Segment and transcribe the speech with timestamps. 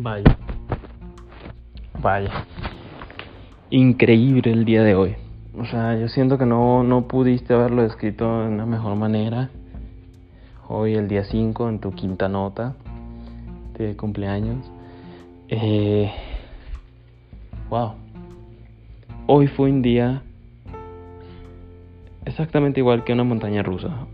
[0.00, 0.38] Vaya.
[2.00, 2.30] Vaya.
[3.70, 5.16] Increíble el día de hoy.
[5.58, 9.50] O sea, yo siento que no, no pudiste haberlo escrito de una mejor manera.
[10.68, 12.76] Hoy el día 5 en tu quinta nota
[13.76, 14.70] de cumpleaños.
[15.48, 16.12] Eh,
[17.68, 17.94] wow.
[19.26, 20.22] Hoy fue un día
[22.24, 24.06] exactamente igual que una montaña rusa.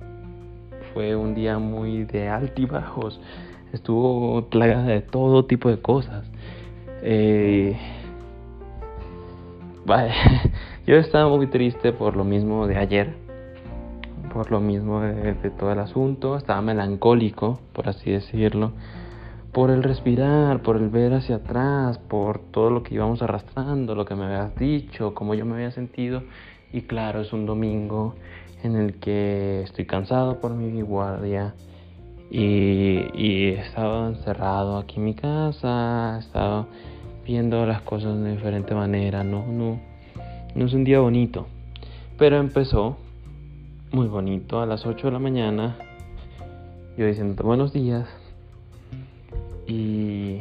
[0.94, 3.20] Fue un día muy de altibajos.
[3.74, 6.24] Estuvo plagada de todo tipo de cosas.
[7.02, 7.76] Eh,
[10.86, 13.16] yo estaba muy triste por lo mismo de ayer,
[14.32, 18.70] por lo mismo de, todo el asunto, estaba melancólico, por así decirlo,
[19.50, 24.04] por el respirar, por el ver hacia atrás, por todo lo que íbamos arrastrando, lo
[24.04, 26.22] que me habías dicho, cómo yo me había sentido.
[26.72, 28.14] Y claro, es un domingo
[28.62, 31.54] en el que estoy cansado por mi guardia
[32.30, 36.66] y, y he estado encerrado aquí en mi casa, he estado
[37.24, 39.80] viendo las cosas de diferente manera, no, no,
[40.54, 41.46] no es un día bonito,
[42.18, 42.96] pero empezó
[43.92, 45.76] muy bonito a las 8 de la mañana,
[46.96, 48.08] yo diciendo buenos días
[49.66, 50.40] y,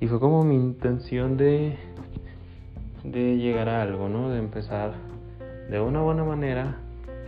[0.00, 1.76] y fue como mi intención de,
[3.04, 4.30] de llegar a algo, ¿no?
[4.30, 4.94] De empezar
[5.70, 6.76] de una buena manera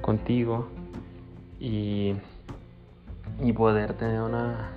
[0.01, 0.69] contigo
[1.59, 2.15] y,
[3.45, 4.71] y poder tener una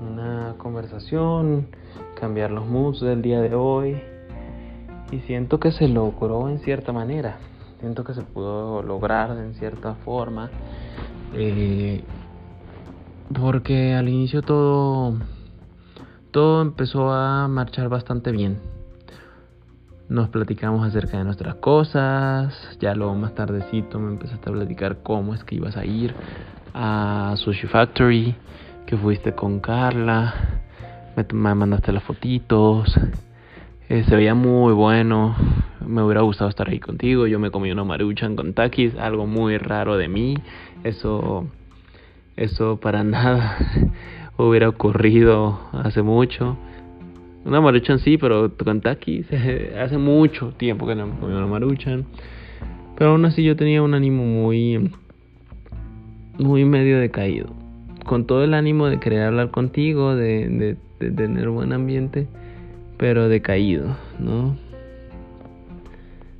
[0.00, 1.68] una conversación,
[2.18, 4.00] cambiar los moods del día de hoy.
[5.10, 7.38] Y siento que se logró en cierta manera.
[7.80, 10.50] Siento que se pudo lograr en cierta forma.
[11.34, 12.04] Eh,
[13.40, 15.14] porque al inicio todo,
[16.30, 18.58] todo empezó a marchar bastante bien.
[20.08, 22.54] Nos platicamos acerca de nuestras cosas.
[22.80, 26.14] Ya luego más tardecito me empezaste a platicar cómo es que ibas a ir
[26.74, 28.34] a Sushi Factory
[28.86, 30.34] que fuiste con Carla,
[31.14, 32.98] me, mandaste las fotitos,
[33.88, 35.36] eh, se veía muy bueno,
[35.86, 39.58] me hubiera gustado estar ahí contigo, yo me comí una maruchan con takis, algo muy
[39.58, 40.36] raro de mí,
[40.84, 41.46] eso,
[42.36, 43.58] eso para nada
[44.38, 46.56] hubiera ocurrido hace mucho.
[47.44, 49.26] Una maruchan sí, pero con takis
[49.78, 52.06] hace mucho tiempo que no me comí una maruchan.
[52.96, 54.90] Pero aún así yo tenía un ánimo muy,
[56.38, 57.48] muy medio decaído
[58.08, 62.26] con todo el ánimo de querer hablar contigo, de, tener buen ambiente,
[62.96, 64.56] pero decaído, ¿no?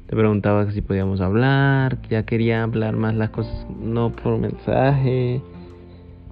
[0.07, 5.43] Te preguntaba si podíamos hablar, ya quería hablar más las cosas, no por mensaje,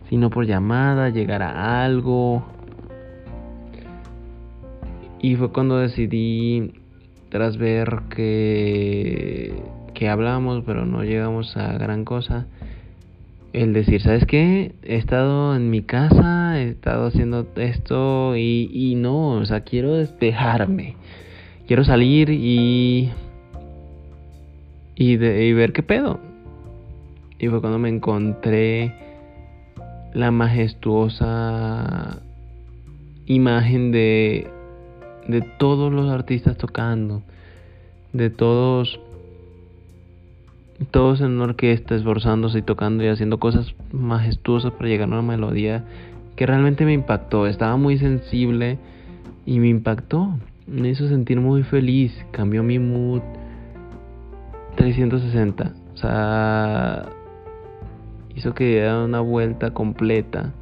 [0.08, 2.42] sino por llamada, llegar a algo.
[5.20, 6.72] Y fue cuando decidí,
[7.28, 9.62] tras ver que,
[9.92, 12.46] que hablamos, pero no llegamos a gran cosa,
[13.56, 14.74] el decir, ¿sabes qué?
[14.82, 19.94] He estado en mi casa, he estado haciendo esto y, y no, o sea, quiero
[19.94, 20.96] despejarme.
[21.66, 23.10] Quiero salir y,
[24.94, 26.20] y, de, y ver qué pedo.
[27.38, 28.94] Y fue cuando me encontré
[30.12, 32.20] la majestuosa
[33.24, 34.48] imagen de,
[35.28, 37.22] de todos los artistas tocando,
[38.12, 39.00] de todos
[40.90, 45.22] todos en una orquesta esforzándose y tocando y haciendo cosas majestuosas para llegar a una
[45.22, 45.84] melodía
[46.36, 47.46] que realmente me impactó.
[47.46, 48.78] Estaba muy sensible
[49.46, 50.38] y me impactó.
[50.66, 52.12] Me hizo sentir muy feliz.
[52.30, 53.22] Cambió mi mood
[54.76, 55.72] 360.
[55.94, 57.06] O sea,
[58.34, 60.52] hizo que diera una vuelta completa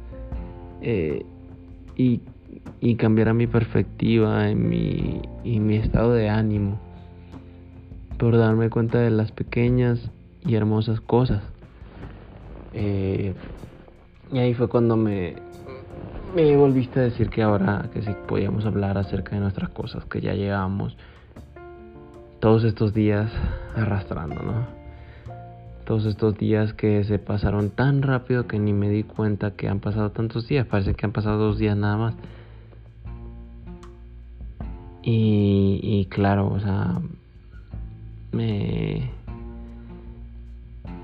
[0.81, 1.25] eh,
[1.97, 2.21] y,
[2.97, 6.79] cambiara mi perspectiva y mi estado de ánimo
[8.17, 10.09] por darme cuenta de las pequeñas
[10.45, 11.41] y hermosas cosas.
[12.73, 13.33] Eh,
[14.31, 15.35] y ahí fue cuando me,
[16.35, 20.21] me volviste a decir que ahora que sí podíamos hablar acerca de nuestras cosas, que
[20.21, 20.97] ya llevamos
[22.39, 23.31] todos estos días
[23.75, 24.67] arrastrando, ¿no?
[25.85, 29.79] Todos estos días que se pasaron tan rápido que ni me di cuenta que han
[29.79, 30.65] pasado tantos días.
[30.65, 32.15] Parece que han pasado dos días nada más.
[35.03, 36.99] Y, y claro, o sea,
[38.35, 39.09] me,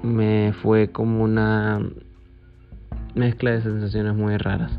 [0.04, 1.80] me fue como una
[3.16, 4.78] mezcla de sensaciones muy raras.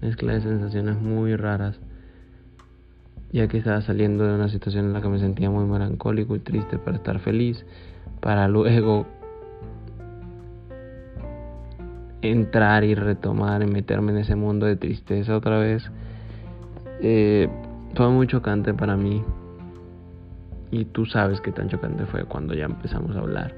[0.00, 1.78] Mezcla de sensaciones muy raras.
[3.32, 6.40] Ya que estaba saliendo de una situación en la que me sentía muy melancólico y
[6.40, 7.64] triste para estar feliz.
[8.20, 9.06] Para luego
[12.22, 15.90] entrar y retomar y meterme en ese mundo de tristeza otra vez.
[17.00, 17.48] Eh,
[17.94, 19.22] fue muy chocante para mí.
[20.74, 23.54] Y tú sabes qué tan chocante fue cuando ya empezamos a hablar.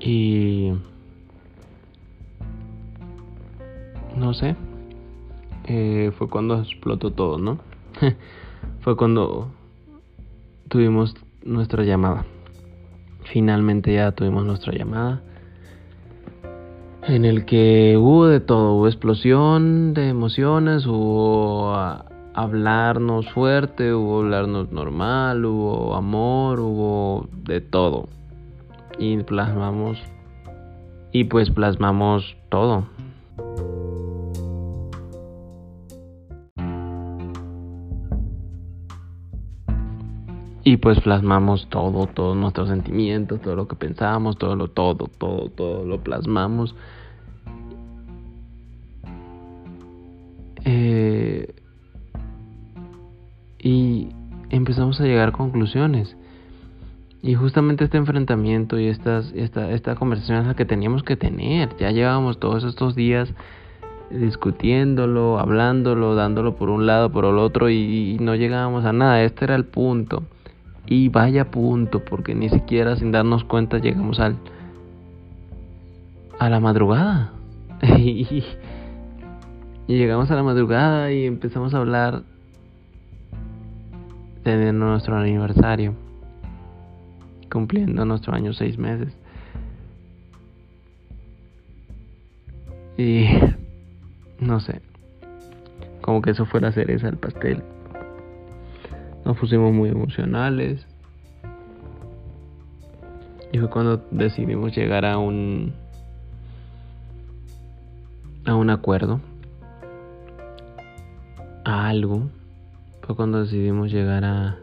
[0.00, 0.72] Y
[4.16, 4.56] no sé,
[5.68, 7.60] eh, fue cuando explotó todo, ¿no?
[8.80, 9.52] fue cuando
[10.66, 11.14] tuvimos
[11.44, 12.24] nuestra llamada.
[13.32, 15.22] Finalmente ya tuvimos nuestra llamada
[17.06, 21.72] en el que hubo de todo, hubo explosión de emociones, hubo
[22.34, 28.08] hablarnos fuerte, hubo hablarnos normal, hubo amor, hubo de todo.
[28.98, 29.98] Y plasmamos
[31.12, 32.86] y pues plasmamos todo.
[40.64, 45.48] Y pues plasmamos todo, todos nuestros sentimientos, todo lo que pensamos, todo lo, todo, todo,
[45.50, 46.76] todo lo plasmamos.
[55.00, 56.16] A llegar a conclusiones.
[57.22, 61.76] Y justamente este enfrentamiento y estas, esta, esta conversación es la que teníamos que tener.
[61.78, 63.32] Ya llevábamos todos estos días
[64.10, 69.22] discutiéndolo, hablándolo, dándolo por un lado, por el otro y, y no llegábamos a nada.
[69.22, 70.24] Este era el punto.
[70.86, 74.36] Y vaya punto, porque ni siquiera sin darnos cuenta llegamos al
[76.42, 77.32] a la madrugada.
[77.98, 78.44] y,
[79.86, 82.24] llegamos a la madrugada y empezamos a hablar
[84.44, 85.94] de nuestro aniversario,
[87.50, 89.16] cumpliendo nuestro año seis meses.
[92.96, 93.26] Y
[94.40, 94.82] no sé,
[96.00, 97.62] como que eso fue la cereza del pastel.
[99.24, 100.86] Nos pusimos muy emocionales.
[103.52, 105.74] Y fue cuando decidimos llegar a un
[108.44, 109.20] a un acuerdo,
[111.64, 112.28] a algo.
[113.02, 114.58] Fue cuando decidimos llegar a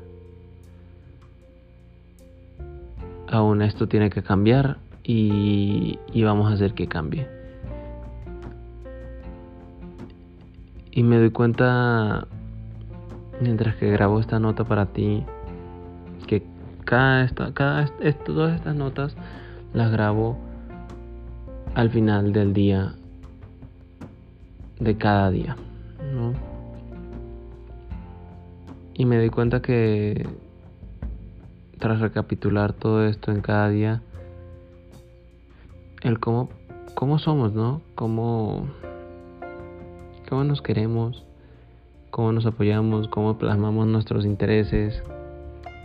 [3.31, 7.27] a un esto tiene que cambiar y, y vamos a hacer que cambie.
[10.91, 12.27] Y me doy cuenta
[13.39, 15.23] mientras que grabo esta nota para ti,
[16.27, 16.43] que
[16.85, 17.87] cada, esta, cada
[18.25, 19.15] todas estas notas
[19.73, 20.37] las grabo
[21.75, 22.95] al final del día
[24.79, 25.55] de cada día,
[26.13, 26.48] ¿no?
[28.99, 30.27] Y me doy cuenta que
[31.79, 34.01] tras recapitular todo esto en cada día,
[36.01, 36.49] el cómo,
[36.95, 37.81] cómo somos, ¿no?
[37.95, 38.67] Cómo,
[40.27, 41.23] cómo nos queremos,
[42.11, 45.01] cómo nos apoyamos, cómo plasmamos nuestros intereses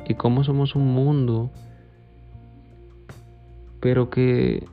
[0.09, 1.53] y cómo somos un mundo,
[3.79, 4.67] pero que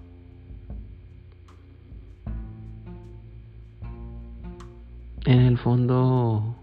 [5.27, 6.55] en el fondo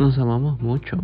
[0.00, 0.98] nos amamos mucho.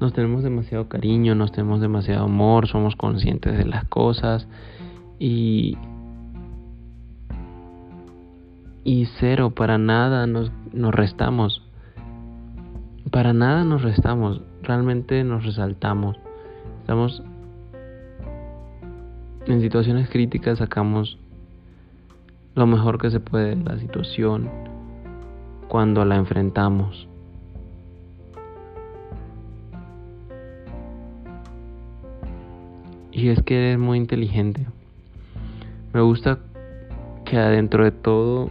[0.00, 4.46] Nos tenemos demasiado cariño, nos tenemos demasiado amor, somos conscientes de las cosas
[5.18, 5.78] y
[8.84, 11.62] y cero, para nada nos, nos restamos.
[13.10, 16.16] Para nada nos restamos, realmente nos resaltamos.
[16.80, 17.22] Estamos
[19.46, 21.18] en situaciones críticas, sacamos
[22.54, 24.50] lo mejor que se puede de la situación
[25.68, 27.08] cuando la enfrentamos.
[33.16, 34.66] Y es que eres muy inteligente.
[35.94, 36.38] Me gusta
[37.24, 38.50] que adentro de todo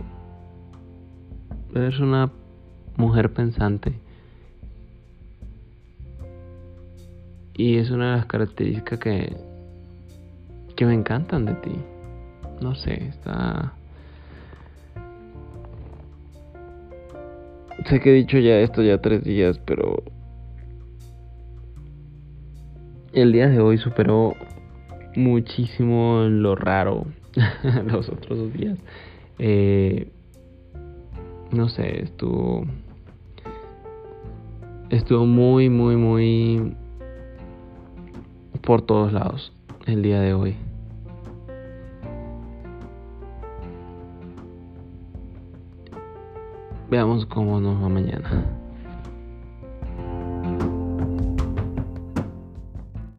[1.76, 2.32] Eres una
[2.98, 3.94] mujer pensante.
[7.54, 9.38] Y es una de las características que,
[10.76, 11.76] que me encantan de ti.
[12.60, 13.74] No sé, está...
[17.88, 20.02] Sé que he dicho ya esto ya tres días, pero
[23.12, 24.34] el día de hoy superó
[25.16, 27.06] muchísimo lo raro
[27.86, 28.78] los otros dos días.
[29.40, 30.12] Eh,
[31.52, 32.66] no sé, estuvo
[34.90, 36.76] estuvo muy muy muy
[38.62, 39.54] por todos lados
[39.86, 40.56] el día de hoy.
[46.90, 48.55] Veamos cómo nos va mañana.